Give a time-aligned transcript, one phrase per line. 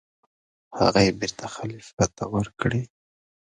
[0.79, 2.81] هغه یې بېرته خلیفه ته ورکړې.